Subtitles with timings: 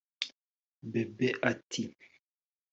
[0.91, 1.83] Bebe ati